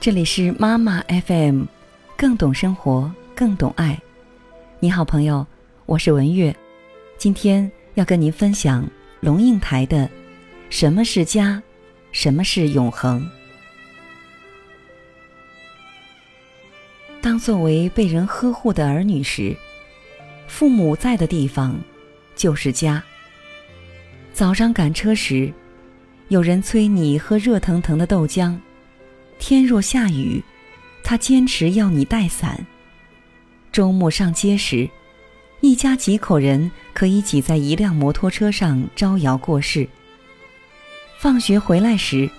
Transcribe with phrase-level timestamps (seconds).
[0.00, 1.64] 这里是妈妈 FM，
[2.16, 4.00] 更懂生活，更懂爱。
[4.78, 5.46] 你好，朋友，
[5.84, 6.56] 我是文月，
[7.18, 8.88] 今天要跟您分享
[9.20, 10.06] 龙应台的
[10.70, 11.62] 《什么是家，
[12.12, 13.20] 什么是永恒》。
[17.20, 19.54] 当作为被人呵护的儿女时，
[20.48, 21.78] 父母在的地方
[22.34, 23.04] 就是家。
[24.32, 25.52] 早上赶车时，
[26.28, 28.58] 有人催你喝热腾腾的豆浆。
[29.40, 30.44] 天若下雨，
[31.02, 32.64] 他坚持要你带伞。
[33.72, 34.88] 周末上街时，
[35.62, 39.88] 一家几口人可以挤在一辆摩托车上招摇过市。
[41.18, 42.30] 放学回来时，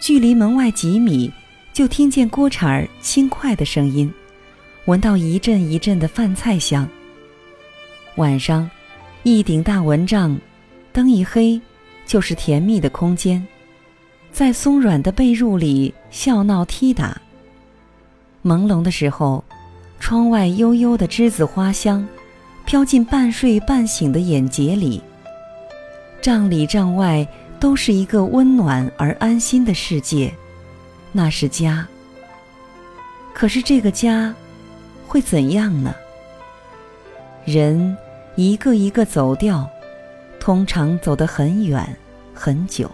[0.00, 1.30] 距离门外几米
[1.74, 4.12] 就听见锅铲儿轻快的声音，
[4.86, 6.88] 闻到一阵一阵的饭菜香。
[8.16, 8.68] 晚上，
[9.24, 10.36] 一顶大蚊帐，
[10.90, 11.60] 灯一黑，
[12.06, 13.46] 就是甜蜜的空间。
[14.32, 17.20] 在松软的被褥里笑闹踢打。
[18.42, 19.44] 朦胧的时候，
[19.98, 22.06] 窗外悠悠的栀子花香，
[22.64, 25.02] 飘进半睡半醒的眼睫里。
[26.22, 27.26] 帐里帐外
[27.58, 30.32] 都是一个温暖而安心的世界，
[31.12, 31.86] 那是家。
[33.34, 34.34] 可是这个家，
[35.06, 35.94] 会怎样呢？
[37.44, 37.96] 人
[38.36, 39.68] 一个一个走掉，
[40.38, 41.96] 通常走得很远
[42.34, 42.90] 很久。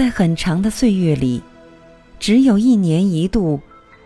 [0.00, 1.42] 在很长的岁月里，
[2.18, 3.60] 只有一年一度，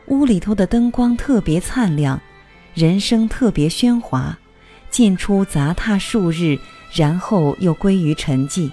[0.09, 2.20] 屋里头的灯光特别灿亮，
[2.75, 4.36] 人声特别喧哗，
[4.91, 6.59] 进出杂沓数日，
[6.92, 8.73] 然后又归于沉寂。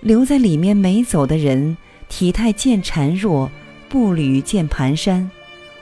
[0.00, 1.76] 留在里面没走的人，
[2.08, 3.48] 体态渐孱弱，
[3.88, 5.28] 步履渐蹒跚，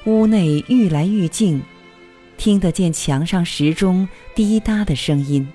[0.05, 1.63] 屋内愈来愈静，
[2.37, 5.49] 听得见墙上时钟滴答的声音。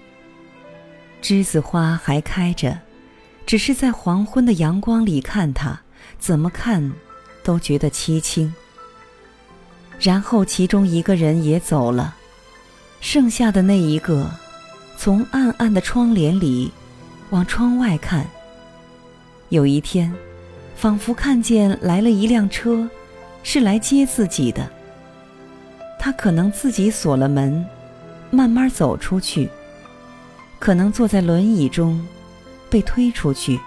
[1.22, 2.76] 栀子花还开着。
[3.46, 5.80] 只是在黄昏的阳光里看他，
[6.20, 6.92] 怎么看，
[7.44, 8.54] 都觉得凄清。
[10.00, 12.16] 然后其中一个人也走了，
[13.02, 14.30] 剩下的那一个，
[14.98, 16.72] 从暗暗的窗帘里，
[17.30, 18.26] 往窗外看。
[19.50, 20.14] 有一天，
[20.76, 22.90] 仿佛看见来了一辆车，
[23.44, 24.68] 是来接自己的。
[26.00, 27.64] 他可能自己锁了门，
[28.32, 29.50] 慢慢走出去，
[30.60, 32.06] 可能坐在轮椅中。
[32.70, 33.60] 被推出去，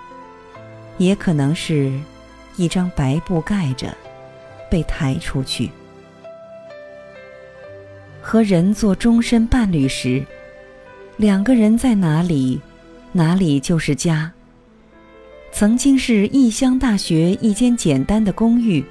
[0.99, 1.93] 也可能是
[2.57, 3.97] 一张白布盖着，
[4.71, 5.71] 被抬出去。
[8.21, 10.25] 和人做终身伴侣时，
[11.17, 12.61] 两个人在哪里，
[13.13, 14.31] 哪里就是家。
[15.51, 18.85] 曾经是异乡大学一间简单的公寓，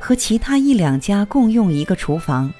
[0.00, 2.52] 和其他一两家共用一个厨房。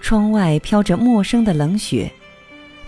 [0.00, 2.10] 窗外飘着陌生的冷雪，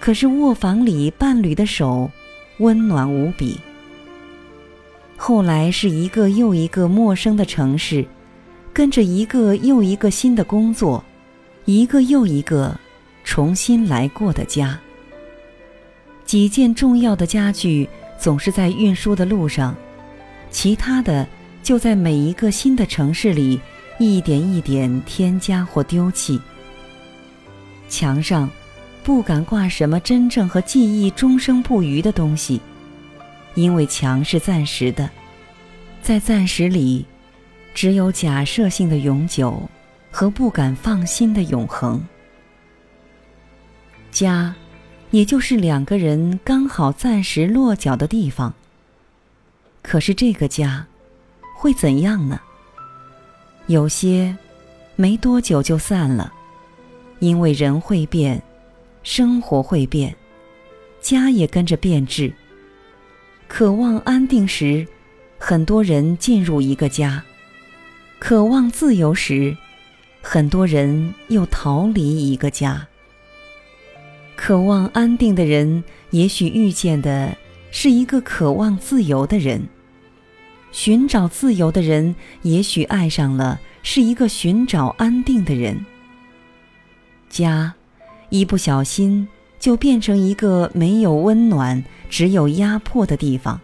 [0.01, 2.11] 可是卧房里伴侣的手。
[2.59, 3.59] 温暖无比。
[5.17, 8.05] 后来是一个又一个陌生的城市，
[8.73, 11.03] 跟着一个又一个新的工作，
[11.65, 12.79] 一个又一个
[13.25, 14.79] 重新来过的家。
[16.25, 19.75] 几件重要的家具总是在运输的路上，
[20.51, 21.27] 其他的
[21.63, 23.61] 就在每一个新的城市里
[23.99, 26.41] 一点一点添加或丢弃。
[27.89, 28.51] 墙上。
[29.07, 32.61] 不敢挂什么真正和记忆终生不渝的东西，
[33.55, 35.09] 因为墙是暂时的，
[36.03, 37.07] 在暂时里，
[37.73, 39.63] 只有假设性的永久
[40.11, 42.05] 和不敢放心的永恒。
[44.11, 44.53] 家，
[45.13, 48.53] 也就是两个人刚好暂时落脚的地方。
[49.83, 50.85] 可是这个家，
[51.57, 52.41] 会怎样呢？
[53.69, 54.37] 有些，
[54.97, 56.33] 没多久就散了，
[57.21, 58.43] 因为人会变。
[59.07, 60.13] 生活会变，
[61.01, 62.33] 家也跟着变质。
[63.47, 64.85] 渴望安定时，
[65.39, 67.23] 很多人进入一个家；
[68.19, 69.57] 渴望自由时，
[70.21, 72.85] 很多人又逃离一个家。
[74.35, 77.33] 渴望安定的人，也许遇见的
[77.71, 79.61] 是一个渴望自由的人；
[80.73, 85.87] 寻找自由的人，也许爱上了是一个寻找安定的人。
[87.31, 87.73] 家。
[88.29, 89.27] 一不小心
[89.59, 93.61] 就变成一个没有温暖、只有压迫的地方。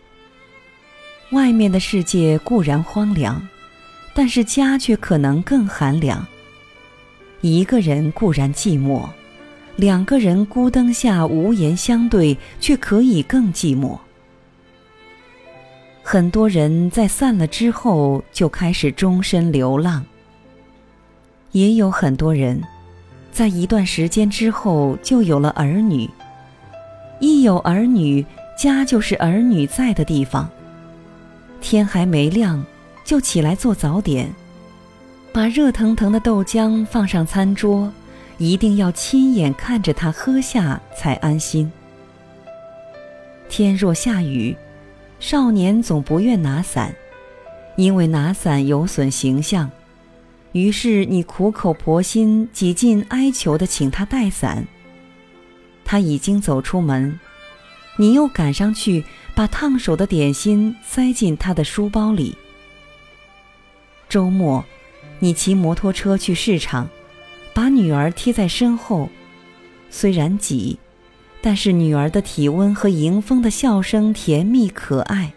[1.32, 3.46] 外面的世界固然荒凉，
[4.14, 6.26] 但是家却可能更寒凉。
[7.40, 9.08] 一个人固然寂寞，
[9.76, 13.98] 两个人孤灯下无言相对，却可以更寂寞。
[16.02, 20.04] 很多人在散了之后就开始终身流浪，
[21.52, 22.62] 也有很多人。
[23.32, 26.08] 在一段时间之后，就有了儿女。
[27.18, 28.24] 一有儿女，
[28.58, 30.48] 家就是儿女在的地方。
[31.60, 32.62] 天还没亮，
[33.04, 34.30] 就起来做早点，
[35.32, 37.90] 把热腾腾的豆浆放上餐桌，
[38.36, 41.72] 一定要亲眼看着他喝下才安心。
[43.48, 44.54] 天若下雨，
[45.20, 46.94] 少年总不愿拿伞，
[47.76, 49.70] 因为拿伞有损形象。
[50.52, 54.66] 于是你苦口婆心、几近哀求的请他带伞。
[55.84, 57.18] 他已经走出门，
[57.96, 59.04] 你又赶上去，
[59.34, 62.36] 把烫手的点心塞进他的书包里。
[64.08, 64.64] 周末，
[65.20, 66.88] 你骑摩托车去市场，
[67.54, 69.08] 把女儿贴在身后，
[69.88, 70.78] 虽然挤，
[71.40, 75.32] 但是女儿的体温和迎风的笑声甜蜜可爱。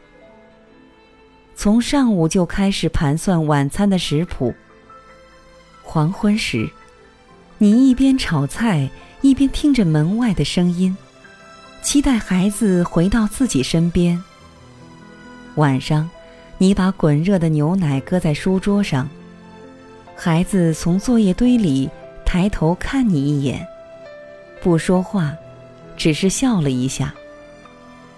[1.56, 4.54] 从上午就开始盘算晚餐的食谱。
[5.86, 6.70] 黄昏时，
[7.58, 8.90] 你一边炒菜，
[9.22, 10.96] 一边听着门外的声音，
[11.82, 14.22] 期待孩子回到自己身边。
[15.56, 16.10] 晚上，
[16.58, 19.08] 你把滚热的牛奶搁在书桌上，
[20.18, 21.90] 孩子从作业堆里
[22.26, 23.66] 抬头看你一眼，
[24.62, 25.32] 不说话，
[25.96, 27.14] 只是笑了一下。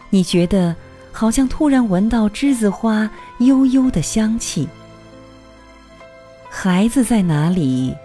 [0.09, 0.75] 你觉得
[1.11, 3.07] 好像突然闻到栀子花
[3.39, 4.67] 悠悠的香气。
[6.49, 7.95] 孩子在哪里，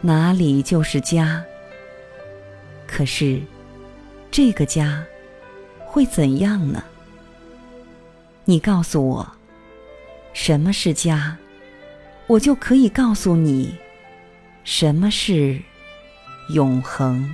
[0.00, 1.44] 哪里就是家。
[2.86, 3.40] 可是，
[4.30, 5.04] 这个家
[5.78, 6.82] 会怎样呢？
[8.44, 9.32] 你告诉我，
[10.32, 11.36] 什么是家，
[12.26, 13.74] 我就可以告诉你，
[14.64, 15.60] 什么是
[16.50, 17.28] 永恒。